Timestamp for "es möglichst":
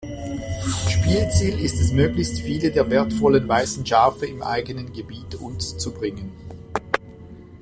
1.79-2.39